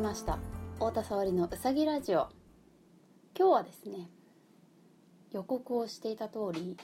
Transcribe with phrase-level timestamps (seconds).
[0.00, 0.38] ました。
[0.76, 2.28] 太田沙織のうさぎラジオ。
[3.38, 4.08] 今日はですね
[5.30, 6.78] 予告をしていた通り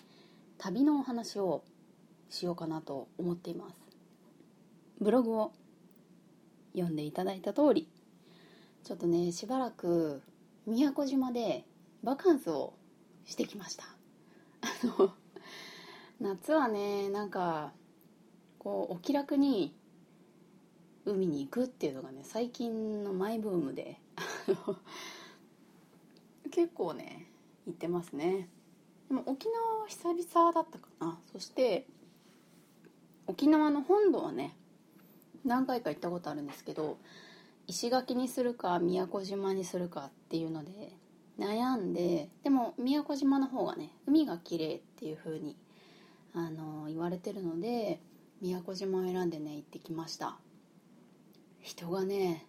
[0.59, 1.65] 旅のお話を
[2.29, 3.75] しようかなと思っています。
[5.01, 5.53] ブログを
[6.75, 7.89] 読んでいただいた通り
[8.85, 10.21] ちょっとねしばらく
[10.67, 11.65] 宮古島で
[12.03, 12.75] バカンスを
[13.25, 13.85] してきました。
[14.61, 14.67] あ
[15.01, 15.11] の
[16.21, 17.73] 夏はねなんか
[18.59, 19.75] こうお気楽に
[21.07, 23.99] 海に行くっていうのがね最近のマイブームで
[26.51, 27.27] 結構ね
[27.67, 28.49] 行ってますね。
[29.09, 31.19] でも沖縄は久々だったかな。
[31.33, 31.87] そして
[33.27, 34.57] 沖縄の本土はね
[35.45, 36.99] 何回か行ったことあるんですけど
[37.69, 40.93] 石垣にするか宮古島にするかっていうので
[41.39, 45.57] 悩んででも宮古島の方がね海が綺麗っていう風に
[46.35, 48.01] あの言われてるので
[48.41, 50.37] 宮古島を選んでね行ってきました。
[51.67, 52.47] 人がね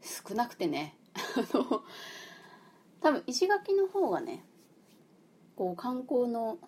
[0.00, 0.96] 少なくてね。
[1.14, 1.84] あの
[3.00, 4.44] 多分石垣の方がね
[5.54, 6.58] こう観光の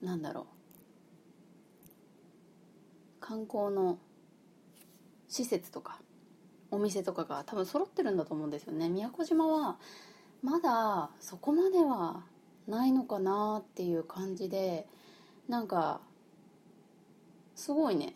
[0.00, 0.46] なんだろう。
[3.18, 3.98] 観光の
[5.28, 6.00] 施設とか
[6.70, 8.88] お店とかが多分揃ってるんだと思うんですよね。
[8.88, 9.78] 宮古島は
[10.40, 12.22] まだそこまでは
[12.68, 14.86] ないのかなっていう感じで
[15.48, 16.00] なんか
[17.56, 18.14] すごいね。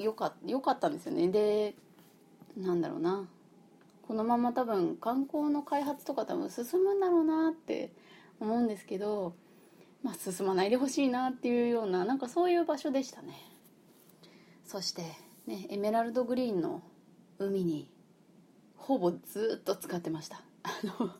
[0.00, 1.28] よかよかったんですよね。
[1.28, 1.74] で
[2.56, 3.28] なんだろうな。
[4.02, 7.92] このまま多分観光の開発とか多分進むんだろうなって
[8.40, 9.34] 思うんですけど、
[10.02, 13.34] まあ、進まないでほしいなっていうようななんかそういう場所でしたね。
[14.64, 15.02] そして
[15.46, 16.82] ねエメラルドグリーンの
[17.38, 17.88] 海に
[18.76, 20.42] ほぼずっと使ってました。
[20.62, 21.10] あの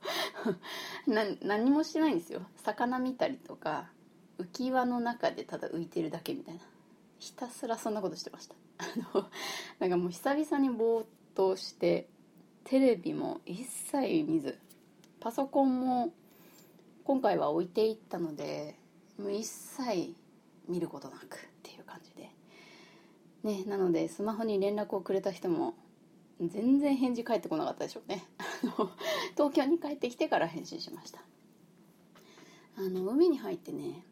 [1.15, 2.43] な何もしてないんですよ。
[2.57, 3.91] 魚見たりとか
[4.39, 6.61] 浮き輪の中でただ浮いてるだけみたいな。
[7.21, 8.57] ひたすらそんなことしてました。
[8.81, 9.29] あの
[9.79, 12.09] なんかもう久々にぼーっとして
[12.65, 14.59] テレビも一切見ず
[15.21, 16.13] パソコンも
[17.05, 18.77] 今回は置いていったので
[19.19, 20.15] もう一切
[20.69, 22.31] 見ることなくっていう感じで。
[23.43, 25.75] ねなのでスマホに連絡をくれた人も
[26.41, 28.25] 全然返事返ってこなかったでしょうね。
[29.37, 31.23] 東京に帰ってきてから返信しました。
[32.77, 34.05] あの海に入ってね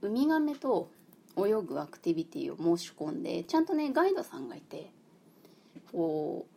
[0.00, 0.90] ウミガメと
[1.36, 4.90] 泳ぐアクティビティを申し込んでちゃんとねガイドさんがいて
[5.90, 6.52] こう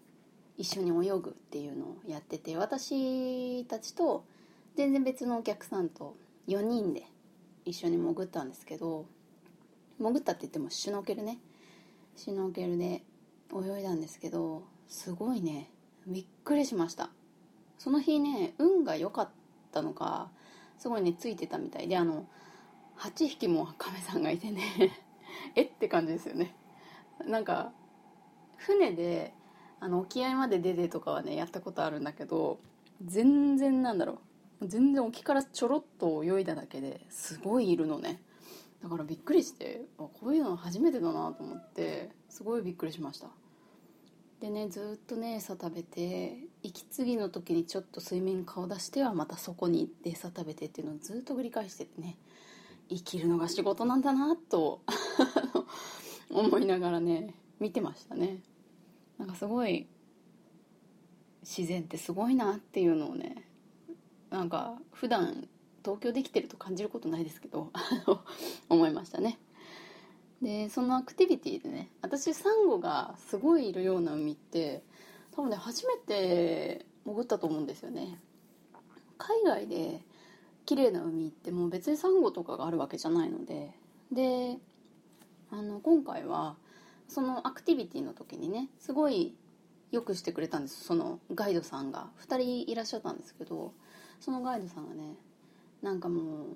[0.58, 4.26] 一緒に泳ぐっていうのをやってて私たちと
[4.76, 6.16] 全然別のお客さんと
[6.48, 7.04] 4人で
[7.66, 9.06] 一緒に潜ったんですけど
[9.98, 11.40] 潜ったって言ってもシュノーケルね。
[12.18, 13.04] シュノーケルで
[13.54, 15.70] 泳いだんですけどすごいね
[16.08, 17.10] びっくりしました。
[17.78, 19.30] その日ね運が良かっ
[19.72, 20.30] たのか
[20.78, 22.28] すごいねついてたみたいであの
[22.98, 24.64] 8匹もカメさんがいてね。
[25.56, 26.56] えって感じですよね。
[27.26, 27.74] なんか
[28.58, 29.34] 船で
[29.80, 32.60] あの沖合まで出てとかはねやったことあるんだけど
[33.04, 34.20] 全然なんだろ
[34.62, 34.68] う。
[34.68, 38.22] 全然沖からちょろっと泳いだだけですごいいるのね。
[38.82, 43.30] だからびっくりしてこういうの初めてだなと思ってすごいびっくりしました。
[44.40, 52.18] でねずっとね餌食べて息継ぎの時にちょっと水面顔出してはまたそこに行って餌食べてっていうのをずっと繰り返しててね。
[52.90, 54.82] 生きるのが仕事なんだなと
[56.30, 58.42] 思いながらね見てましたね。
[59.18, 59.88] なんかすごい
[61.42, 63.48] 自然ってすごいなっていうのをね
[64.30, 65.48] なんか普段
[65.84, 67.72] 東京できてると感じることないですけど
[68.70, 69.40] 思いましたね。
[70.42, 74.84] でそのアクティビティでね私サンゴがすごいいるような海って
[75.32, 78.20] 多分ね初めて潜ったと思うんですよね。
[79.18, 80.02] 海外で
[80.66, 83.72] 綺麗な海ってもう別にサンゴとかがあるわけじゃないので。
[84.12, 84.58] で
[85.52, 86.56] あの今回は
[87.08, 89.36] そのアクティビティの時にねすごい
[89.92, 90.84] よくしてくれたんです。
[90.84, 92.10] そのガイドさんが。
[92.28, 93.74] 2人いらっしゃったんですけど
[94.20, 95.16] そのガイドさんがね
[95.82, 96.48] なんかもう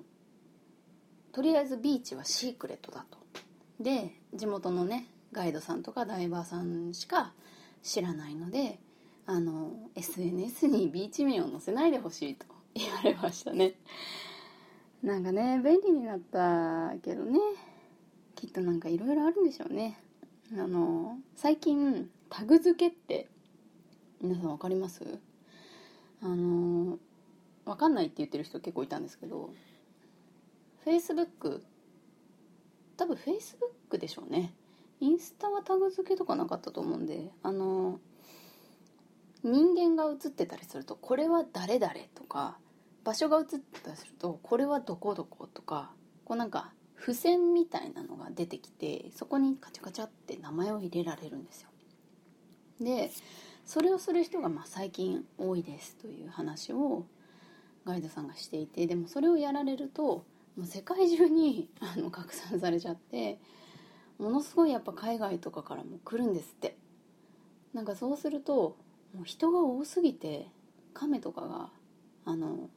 [1.32, 3.18] とりあえずビーチはシークレットだと。
[3.78, 7.32] で地元のねガイドさんとかダイバーさんしか
[7.82, 8.78] 知らないので
[9.26, 12.46] あの SNS にビーチ面を載せないでほしいと。
[12.74, 13.74] 言われましたね。
[15.02, 17.38] なんかね便利になったけどね。
[18.36, 19.98] きっとなんかいろいろあるんでしょうね。
[20.52, 23.28] あの最近タグ付けって
[24.20, 25.18] 皆さん分かります？
[26.22, 26.98] あの
[27.64, 29.50] 分かんないって言ってる人結構いたんですけど
[30.84, 31.62] Facebook
[32.96, 34.52] 多分 Facebook でしょうね。
[35.00, 38.00] インスタはタグ付けとかなかったと思うんであの
[39.42, 42.58] 人間が写ってたりするとこれは誰々とか
[43.04, 45.92] 場所が写ってたりするとこれはどこどことか
[46.24, 51.70] こうなんか付箋みたいなのが出てきてそこにカチャカチャって名前を入れられるんですよ。
[52.80, 53.10] で
[53.64, 57.06] それをする人がまあ最近多いですという話を
[57.86, 60.24] ガイドさんがしていてでもそれをやられると
[60.56, 63.38] もう世界中に あの拡散されちゃって
[64.18, 66.76] ものすごいやっぱ海外とかからも来るんですって。
[67.72, 68.76] なんかそうすると
[69.14, 70.46] もう人が多すぎて
[70.94, 71.70] 亀とかが
[72.24, 72.68] あの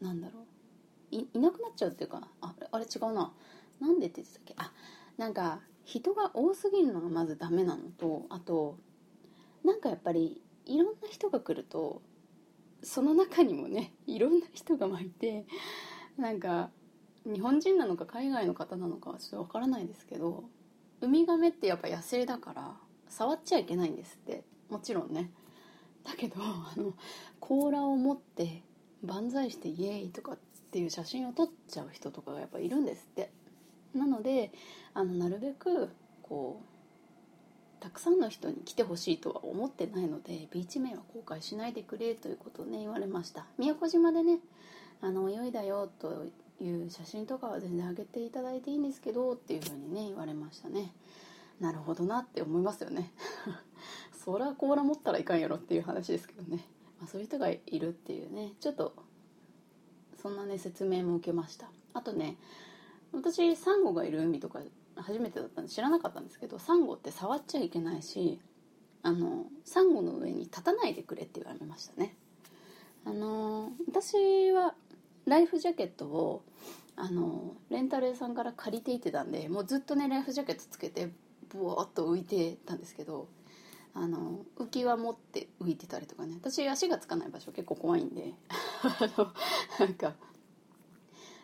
[0.00, 0.42] なんだろう。
[1.12, 3.32] いいなくなっちゃうっていうかああれ違うな。
[3.80, 4.54] なんでって言ってたっけ？
[4.56, 4.72] あ
[5.16, 8.76] なんか人が多すぎるのがまずダメなのとあと
[9.64, 12.02] なんかやっぱりいろんな人が来ると
[12.82, 15.46] その中にもねいろんな人がいて
[16.18, 16.70] なんか
[17.24, 20.44] 日本人なのか海外の方なのかはちょっとわからないですけど
[21.00, 22.74] ウミガメってやっぱ野生だから
[23.08, 24.42] 触っちゃいけないんですって。
[24.70, 25.30] もちろんね。
[26.04, 26.94] だけどあの
[27.40, 28.62] 甲羅を持って
[29.04, 30.38] 万歳してイエーイとかっ
[30.70, 33.30] ていう写真を撮っちゃう人とかがやっぱいるんですって。
[33.94, 34.52] なので
[34.94, 35.88] あのなるべく
[36.22, 36.76] こう
[37.82, 43.46] たくさんの人に来てほしいとは思ってないのでビーチ名は公開しないでくれということをね言われました。
[43.58, 44.38] 宮古島でね
[45.00, 46.26] あの泳いだよと
[46.60, 50.92] いう写真とかは全然上げていただいていいんですけどっていうふうにね言われましたね。
[51.60, 53.12] なるほどなって思いますよね。
[54.26, 56.66] そら甲羅持ったらいかんやろっていう話ですけどね、
[56.98, 58.54] まあ、そういう人がいるっていうね。
[58.60, 58.92] ちょっと
[60.20, 61.68] そんなね説明も受けました。
[61.94, 62.36] あとね
[63.12, 64.58] 私サンゴがいる海とか
[64.96, 68.40] 初めてだったんで知らなかったんですけどサンゴって触っちゃいけないし
[69.04, 72.16] あのサンゴの上に立たないでくれって言われましたね。
[73.04, 74.74] あの私は
[75.24, 76.42] ライフジャケットを
[76.96, 81.10] あのレンタル屋さんから借りていてたんでもうずっとねライフジャケットつけて
[81.48, 83.28] ブワーッと浮いてたんですけど
[83.98, 86.34] あの浮き輪持って浮いてたりとかね。
[86.38, 88.34] 私足がつかない場所結構怖いんで。
[89.80, 90.14] なんか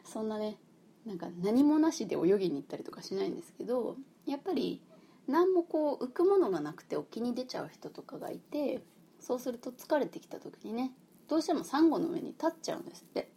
[0.05, 0.59] そんなね
[1.07, 3.97] なんか何もなしで泳ぎに行ったりとかしないんですけど
[4.27, 4.83] やっぱり
[5.27, 8.83] 何もこう浮くものがなくて沖に出ちゃう人とかがいて
[9.19, 10.93] そうすると疲れてきた時にね
[11.29, 13.31] どうしてもサンゴの上に立っちゃうんですって。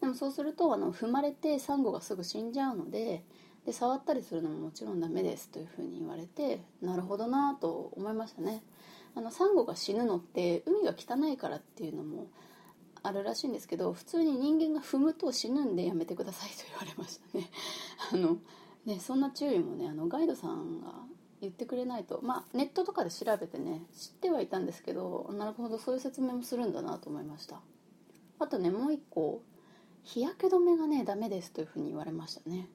[0.00, 3.24] でもそうするとあの踏まれてサンゴがすぐ死んじゃうので
[3.68, 8.62] で触ったりするのももちろんダメですというふうに言われてなるほどなと思いましたね。
[9.14, 12.28] あのサンゴが死ぬのって海が汚いからっていうのも
[13.02, 17.50] あるらしいんですけど普通に人間が踏むと死ぬんでやめてくださいと言われましたね。
[18.10, 18.38] あの
[18.86, 21.04] ねそんな注意もねあのガイドさんが
[21.42, 27.60] 言ってくれないとまあネットとかで調べてね知ってはいたんですけどなるほどそういう説明もするんだなと思いました。
[28.38, 29.42] あとねもう一個
[30.04, 32.70] 日焼け止めがねダメですというふうに言われましたね。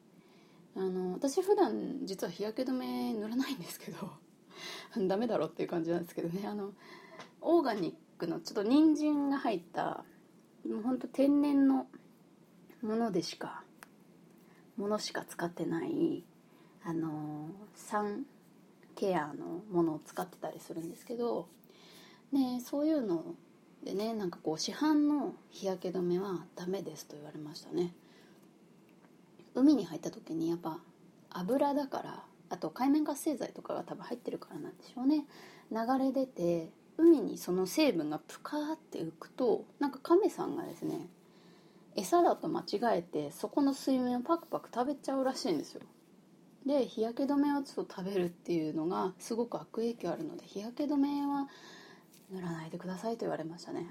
[0.75, 4.11] あの私普段実は日焼け止め塗らないんですけど
[5.07, 6.47] ダメだろっていう感じなんですけどね。
[6.47, 6.73] あの
[7.41, 10.05] オーガニックのちょっと人参が入った
[10.67, 11.87] もうほんと天然の
[12.81, 13.63] ものでしか
[14.77, 16.23] ものしか使ってない
[16.83, 18.25] あのサン
[18.95, 21.47] ケアのものを使ってたりするんですけど、
[22.31, 23.35] ね、そういうの
[23.83, 27.93] でねなんかこう市販の日焼け止めはダメですと言われましたね。
[29.55, 30.79] 海に入った時にやっぱ
[31.29, 35.25] 油だからあと海面活性剤とかが多分入ってるからなんでしょうね。
[35.71, 41.07] 流れ出て海にその成分がプカーって浮くとなんか亀さんがですね
[41.95, 45.81] 餌だと間違えてそこの水面をパクパク食べちゃうらしいんですよ。
[46.65, 51.47] で日焼け止めをちょっと食べるっていうのがすごく悪影響あるので日焼け止めは
[52.31, 53.87] 塗らないでくださいと言われましたね。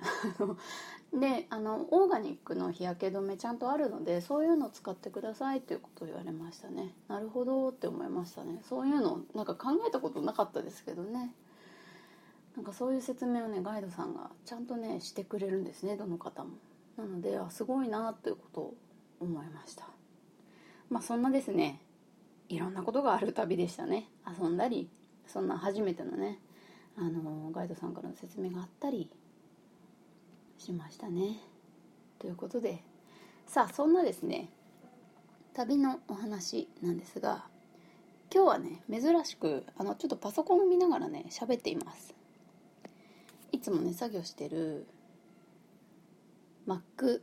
[1.13, 6.95] であのオーガニックの日焼け止めちゃんとあるのでそういうのを使ってくださいということを言われましたね。
[7.09, 8.61] なるほどって思いましたね。
[8.65, 11.35] そういうのなんか考えたことなかったですけどね。
[12.57, 16.51] なんかそういう説明をねガイドさんがちゃんとねしてくれるんですねどの方も。
[16.97, 18.75] なのであすごいなということを
[19.21, 19.87] 思いました。
[20.91, 21.81] まあそんなですね
[22.49, 24.09] いろんなことがある旅でしたね。
[24.27, 24.91] 遊んだり
[25.27, 26.39] そんな初めてのね
[26.97, 29.11] あのガイドさんからの説明があったり
[30.59, 31.41] しましたね。
[32.19, 32.83] ということで
[33.47, 34.49] さあそんなですね
[35.55, 37.45] 旅のお話なんですが
[38.33, 42.15] 今日はね珍しくあのちょっとパソコンを見ながらね喋っています。
[43.53, 44.87] いつもね作業してる
[46.67, 47.21] Mac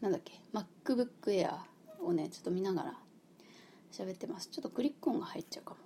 [0.00, 1.54] なんだっけ MacBook Air
[2.02, 2.94] をねちょっと見ながら
[3.92, 4.48] 喋ってます。
[4.48, 5.80] ちょっとクリック音が入っちゃうかも。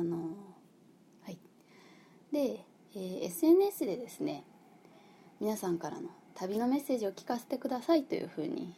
[0.00, 0.53] あの
[2.34, 4.44] で、えー、SNS でですね
[5.40, 8.74] 皆さんからの旅のメッセージを聞かせてくださいというふうに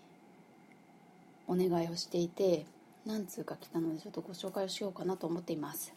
[1.48, 2.66] お願いをしていて
[3.06, 5.94] 何通か来たのでちょっとご紹介をしようかなと思っています、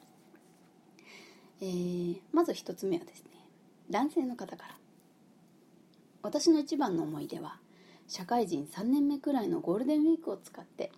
[1.61, 3.31] えー、まず1つ目はですね
[3.89, 4.75] 男性の方から。
[6.21, 7.59] 私の一番の思い出は
[8.07, 10.91] 社会人3年目くらいのゴールデンウィークを使って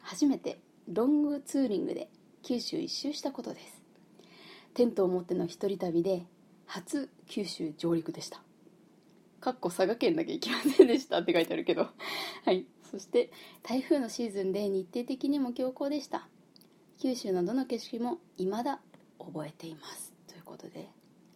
[0.00, 2.08] 初めてロングツーリングで
[2.42, 3.81] 九州一周したことです。
[4.74, 6.24] テントを持っての一人旅で
[6.66, 8.40] 初九州上陸でした。
[9.40, 11.88] かっこ佐賀県だけ行きませんでしたって書いてあるけど。
[12.46, 12.66] はい。
[12.90, 13.30] そして
[13.62, 16.28] 台風のシーズンで日程的にも強行でした。
[16.98, 18.80] 九州のどの景色も未だ
[19.18, 20.14] 覚えています。
[20.26, 20.88] ということで。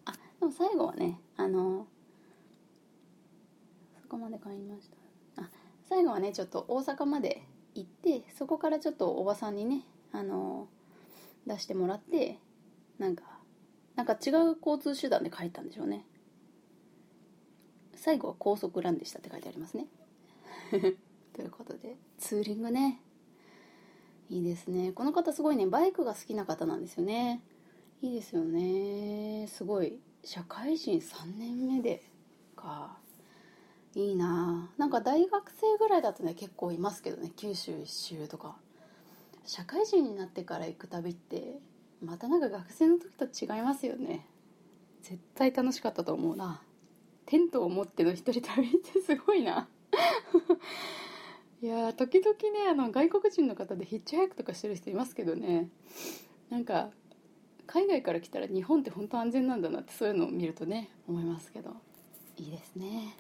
[0.07, 1.87] あでも最後はねあの
[4.01, 4.89] そこまで帰りまし
[5.35, 5.43] た。
[5.43, 5.51] あ
[5.89, 7.43] 最後はねちょっと大阪まで
[7.75, 10.69] 行ってそこからちょっとおばさんにねあの
[11.47, 12.39] 出してもらって
[12.99, 13.25] なんか
[13.97, 16.05] なんか違う交通手段で帰ったんでしょうね。
[17.95, 19.87] 最後は高速ランでしたって書いてありますね。
[21.33, 23.01] ということでツーリングね。
[24.29, 24.93] いいですね。
[24.93, 25.67] この方すごいね。
[25.67, 27.43] バイクが好きな方なんですよね。
[28.03, 29.47] いいですよね。
[29.49, 29.99] すごい。
[30.25, 32.03] 社会人3年目で
[32.55, 32.99] か。
[33.95, 34.71] いいな。
[34.77, 37.33] なんか大学生ぐらいだとね結構いますけどね。
[37.35, 38.57] 九州一周とか。
[39.45, 41.61] 社会人になってから行く旅って
[42.03, 44.27] またなんか学生の時と違いますよね。
[45.03, 46.63] 絶対楽しかったと思うな。
[47.27, 49.69] テントを持っての一人旅ってすごいな。
[51.63, 55.71] いや時々ねあの外国人の方でヒッチハイクとかしてる人いますけどね。
[56.51, 56.91] なんか
[57.67, 61.75] 海外から来たら日本って本当安全なんだなってそういうのを見るとね思いますけど。
[62.37, 63.17] いいですね。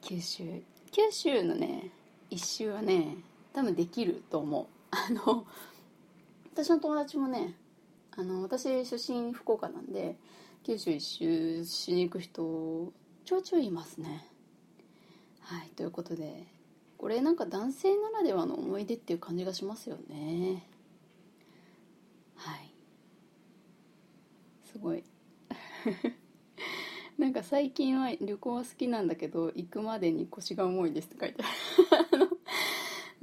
[0.00, 1.90] 九州九州のね
[2.30, 3.16] 一周はね
[3.52, 4.66] 多分できると思う。
[4.90, 5.46] あの
[6.52, 7.54] 私の友達もね
[8.16, 10.16] あの私出身福岡なんで
[10.62, 12.92] 九州一周しに行く人
[13.24, 14.26] ちょいちょいいますね。
[15.40, 16.46] はいということで
[16.96, 20.66] これなんか男性ならではの思い出っていう感じがしますよね。
[22.36, 22.70] はい。
[24.64, 25.04] すごい。
[27.18, 32.30] なんか最近は旅行は好きなんだけど行くまでに腰が重いですって書いてある。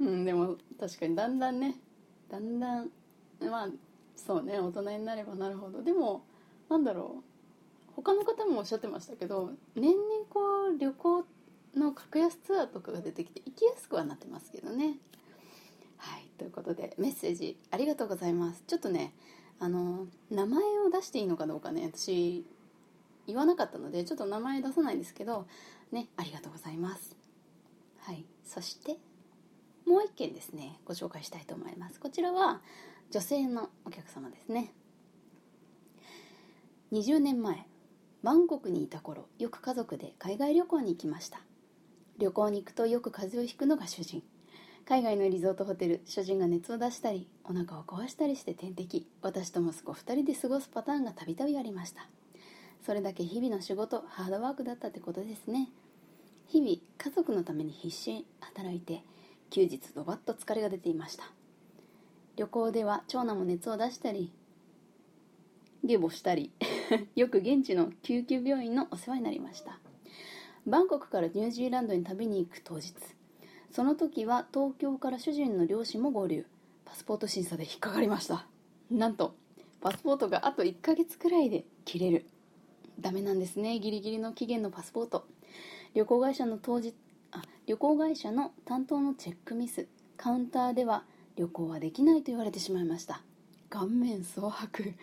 [0.00, 1.78] うんでも確かにだんだんね
[2.28, 2.90] だんだん
[3.40, 3.70] まあ
[4.24, 5.82] そうね大人になればなるほど。
[5.82, 6.24] でも
[6.68, 7.22] なんだろう。
[7.94, 10.00] 他の方もおっしゃってましたけど年々
[10.30, 10.40] こ
[10.74, 11.26] う旅行
[11.76, 14.96] の格安ツアーとかが出てきて行きやすくはなってますけどね。
[15.98, 18.62] はいということでメッセージありがとうございます。
[18.66, 19.12] ちょっとね
[19.58, 22.44] あの名前を出していいのかどうかね私
[23.26, 25.46] 言わなかったのでちょっと名前出さないんですけど
[25.92, 27.14] ねありがとうございます。
[28.00, 28.96] はいそして
[29.86, 32.00] もう一件ですねご紹介したいと思います。
[32.00, 32.62] こちらは
[33.12, 34.72] 女性のお客様ですね。
[36.92, 37.66] 20年前
[38.22, 41.42] バンコクにいた頃よく家族で海外旅行に行きました。
[42.16, 44.22] 旅行に行くとよく風邪をひくのが主人。
[44.86, 52.08] 海外のリゾートホテル主人が熱を出したりお腹を壊したりして点滴私と息子2人で過ごすパターンがたびたびありました。
[52.86, 55.68] それだけ日々の仕事ハードワークだったってことですね。
[56.48, 59.02] 日々家族のために必死に働いて
[59.50, 61.24] 休日ドバッと疲れが出ていました。
[62.36, 64.32] 旅行では長男も熱を出したり
[65.84, 66.50] 下母したり
[67.16, 69.78] よく現地の救急病院のお世話になりました。
[70.64, 72.94] バンコクからニュージーランドに旅に行く当日
[73.72, 76.46] その時は東京から主人の両親も合流。
[76.84, 78.46] パスポート審査で引っかかりました。
[78.90, 79.34] なんと
[79.80, 82.26] パスポートがあと1ヶ月くらいで切れる。
[83.00, 83.80] ダメなんですね。
[83.80, 85.26] ギリギリの期限のパスポート。
[85.94, 86.94] 旅行会社の当日
[87.30, 89.88] あ旅行会社の担当のチェックミス。
[90.18, 91.04] カウンターでは
[91.36, 93.22] 旅行はできないと言われてしまいました。
[93.70, 94.94] 顔面蒼白。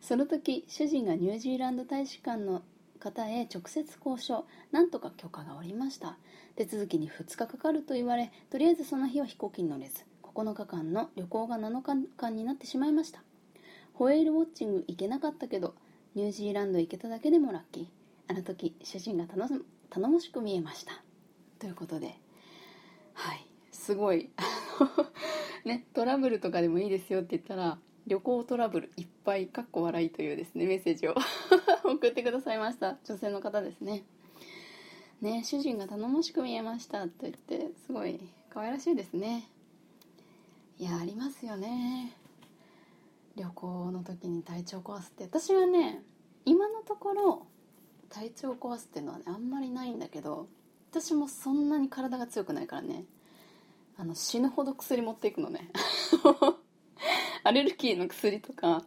[0.00, 2.62] その時主人がニュージーランド大使館の
[2.98, 4.44] 方へ直接交渉。
[4.72, 6.16] なんとか許可が下りました。
[6.56, 13.20] 手続きに2日かかると言われとりあえずその日は飛行機に乗れず9日間の旅行が7日間になってしまいました。
[13.92, 15.74] ホエールウォッチング行けなかったけど
[16.14, 17.86] ニュージーランド行けただけでもラッキー。
[18.28, 21.00] あの時主人が頼もしく見えました。
[21.58, 22.18] ということで。
[23.14, 23.46] はい。
[23.70, 24.30] すごい。
[25.66, 31.14] ねトラブルとかでもいいですよって言ったら旅行トラブルいっぱいかっこ笑いというですねメッセージを
[31.84, 32.98] 送ってくださいました。
[33.04, 34.04] 女性の方ですね。
[35.20, 38.20] ね主人が頼もしく見えましたと言ってすごい
[38.50, 39.48] 可愛らしいですね。
[40.78, 42.16] いやありますよね。
[43.34, 45.24] 旅行の時に体調壊すって。
[45.24, 46.04] 私はね
[46.44, 47.46] 今のところ
[48.08, 50.48] 体調壊すっていうのはねあんまりないんだけど
[50.92, 53.04] 私もそんなに体が強くないからね。
[53.98, 55.70] あの死ぬほど薬持っていくのね。
[57.44, 58.84] アレルギーの薬とか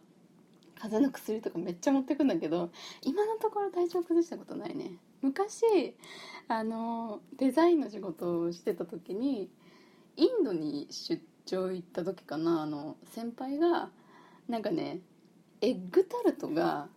[0.76, 2.70] 風邪の薬とかめっちゃ持ってくんだけど
[3.02, 4.98] 今のところ体調崩したことないね。
[5.22, 5.96] 昔
[6.48, 9.50] あのデザインの仕事をしてた時に
[10.16, 13.90] インドに出張行った時かなあの先輩が
[14.48, 15.00] なんかね
[15.60, 16.88] エッグタルトが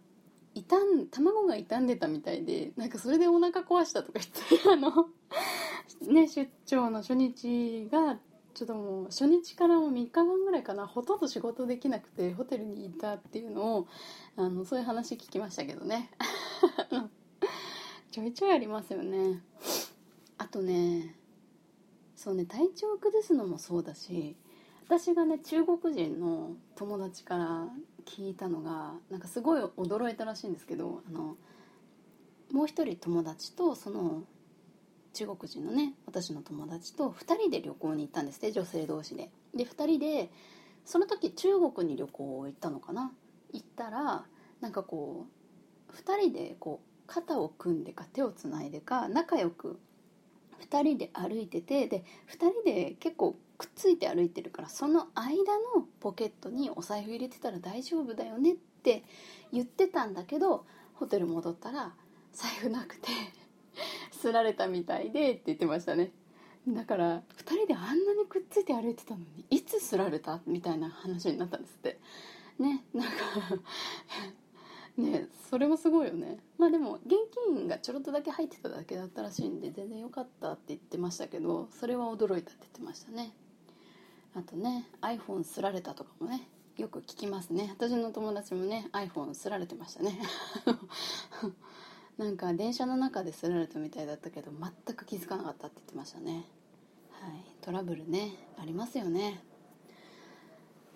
[0.54, 5.08] 傷ん卵が傷んでたみたいでなんかそれでお腹壊したとか言ってあの
[6.02, 8.18] ね出張の初日が
[8.54, 13.88] ちょっともう初日からも3日間ぐらいかなほとんど仕事できなくてホテルにいたっていうのを
[14.36, 16.12] あのそういう話聞きましたけどね。
[18.12, 19.42] ちょいちょいありますよね。
[20.38, 21.16] あとね
[22.16, 24.36] そうね体調を崩すのもそうだし
[24.86, 27.68] 私がね中国人の友達から
[28.06, 31.38] 聞いたのがなんかすごい驚いたらしいんですけどあの
[32.52, 34.24] もう一人友達とその
[35.14, 39.30] 中国人のね私の友達と2人で旅行に行ったんですね女性同士で。
[39.56, 40.32] で2人で
[40.86, 43.12] その時中国に旅行行ったのかな？
[43.54, 44.26] 行ったら
[44.60, 45.28] なんかこ
[45.90, 49.80] う2人でこう肩を組んでか手をつないでか仲良く
[50.70, 59.04] 2人で歩いててで2人で結構くっついて歩いてるからその間のポケットにお財布入れてたら大丈夫だよねって
[59.52, 60.66] 言ってたんだけど
[60.96, 61.94] ホテル戻ったら
[62.34, 63.10] 財布なくて。
[64.24, 66.12] すられたみたいでって言ってましたね。
[66.66, 67.22] だから2
[67.56, 72.00] 人であんなにくっついて歩いてたのにいつすられたみたいな話になったんですって。
[72.58, 73.12] ねなんか
[74.98, 76.38] ねそれもすごいよね。
[76.58, 77.16] まあでも現
[77.48, 83.34] 金がちょろっとだけ入ってただけだったらしいんで全然良かったって言ってましたけどそれは驚いたって言ってましたね。
[84.36, 87.76] あとね iPhone すられたとかもねよく聞きますね。
[87.78, 90.18] 私の友達もね iPhone すられてましたね。
[92.18, 96.46] なんか電車の中ですられたみたいだったけど全く気づかなかったって言ってましたね。
[97.12, 97.44] はい。
[97.62, 98.36] トラブルね。
[98.58, 99.42] ありますよね。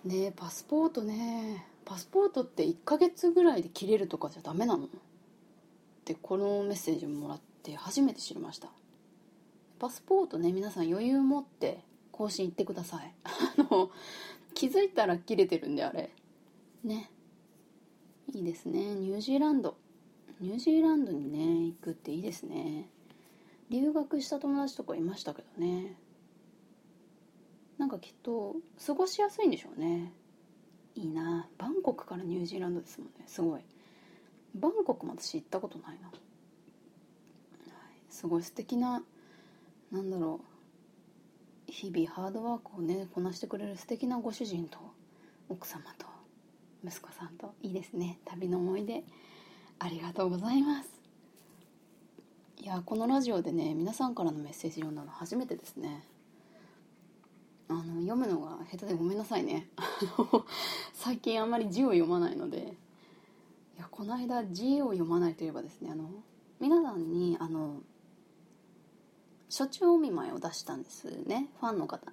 [0.04, 1.66] ねパスポートね。
[1.84, 4.84] パスポートって1ヶ月ぐらいで切れるとかじゃダメなの？
[4.84, 4.88] っ
[6.04, 8.68] てこのメッセージもらって初めて知りました。
[9.78, 13.12] パスポートね皆さん余裕持って更新行ってください。
[13.24, 13.90] あの
[14.54, 16.10] 気づいたら切れてるんであれ。
[16.84, 17.10] ね。
[18.32, 18.94] いいですね。
[18.94, 19.76] ニュージーランド。
[20.40, 22.88] ニュージーランドにね行くっていいですね。
[23.70, 25.96] 留学した友達とかいましたけどね。
[27.76, 30.12] なんかきっと過ごしやすいんでしょうね。
[30.94, 31.48] いいな。
[31.58, 33.24] バンコクからニュージーランドですもんね。
[33.26, 33.60] すごい。
[34.54, 36.16] バンコクも私行ったことないな、はい、
[38.10, 39.02] すごい素敵な
[39.92, 40.40] なんだろ
[41.68, 41.72] う。
[41.72, 44.78] 日々ハードワークをねこなしてくれる素敵なご主人と
[45.48, 46.06] 奥様と
[46.84, 48.18] 息子さんといいですね。
[48.24, 49.04] 旅の思い出。
[49.78, 50.88] ありがとうございます。
[52.60, 56.04] いやこのラジオでね皆さんからのメッセージ読んだの初めてですね。
[57.68, 59.68] あの読むのが下手でごめんなさいね。
[60.94, 62.76] 最近あんまり字を読まないので。
[63.76, 66.10] いやこの間字を読まないといえばですねあの
[66.58, 67.80] 皆さんにあの
[69.48, 71.48] 初中お見舞いを出したんですね。
[71.60, 72.10] ファンの方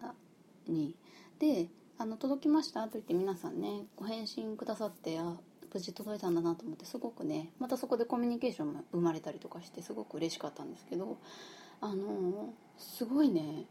[0.67, 0.95] に。
[1.39, 5.38] であの届きましたと言って皆さんねご返信くださってあ
[5.73, 11.17] 無事届いたんだなと思ってすごくねまたそこでコミュニケーションも生まれたりとかしてすごく嬉しかったんですけど
[11.82, 13.65] あのすごいね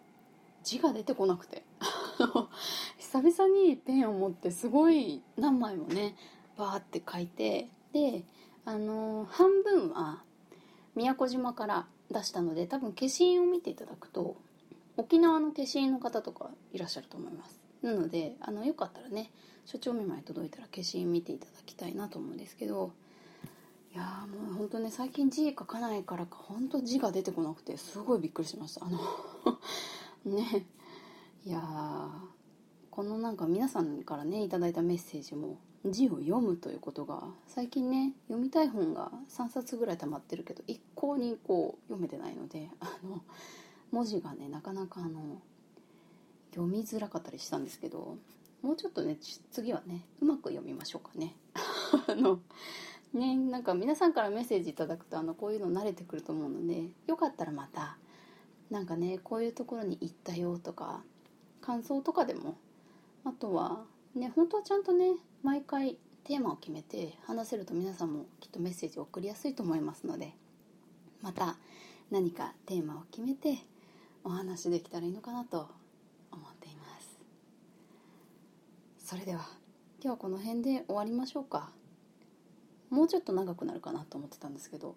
[0.62, 1.64] 字が出てこなくて。
[2.98, 6.16] 久々にペンを持ってすごい何枚もね
[6.56, 8.24] バーって書いてで
[8.64, 10.22] あの半分は
[10.94, 14.36] 宮古島から出したので多分消印を見ていただくと
[14.96, 17.63] 沖縄の消印の方とかいらっしゃると思います。
[17.84, 19.30] なのであのよかったらね
[19.66, 22.92] 所長見舞い届いたら消印見ていただきたいなと思うんですけど
[23.94, 28.86] いやもう本当ね最近字書かないからか本当字が出てこなくてすごいびっくりしました。
[28.86, 28.98] あの
[30.24, 30.66] ね
[31.44, 31.60] いや
[32.90, 43.22] このなんか皆さんからねいただいたメッセージも字を読むということが最近ね読みたい本が3冊ぐらい溜まってるけど一向にこう読めてないのであの
[43.92, 45.42] 文字がねなかなかあの
[46.54, 48.16] 読みづらかったりしたんですけど
[48.62, 49.16] もうちょっとね
[49.50, 51.36] 次はねうまく読みましょうかね。
[52.08, 52.40] あの
[53.12, 57.98] ねなんか皆さんからメッセージいただくとあのこういうの慣れてくると思うのでよかったらまた
[58.70, 61.04] なんかねこういうところに行ったよとか
[61.60, 62.56] 感想とかでも
[63.24, 70.34] あとはね本当はちゃんとね毎回テーマを決めて話せると皆さんもきっとメッセージを送りやすいと思いますので
[71.20, 71.56] また
[72.10, 73.58] 何かテーマを決めて
[74.24, 75.68] お話できたらいいのかなと
[76.32, 77.18] 思っています
[79.14, 79.46] それでは
[80.02, 81.70] 今日はこの辺で終わりましょうか。
[82.90, 84.96] もうちょっと長くなるかなと思ってたんですけど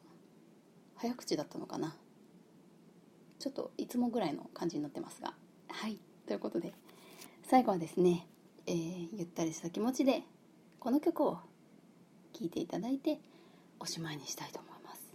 [0.96, 1.96] 早口だったのかな。
[3.38, 5.36] ちょっといつもぐらいの感じになってますが。
[5.70, 6.00] はい。
[6.26, 6.74] ということで
[7.44, 8.26] 最後はですね、
[8.66, 10.24] えー、ゆったりした気持ちで
[10.80, 11.38] この曲を
[12.34, 13.20] 聴いていただいて
[13.80, 15.14] おしまいにしたいと思います。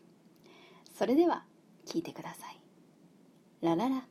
[0.94, 1.42] それでは
[1.86, 2.60] 聴いてください。
[3.62, 4.04] ラララ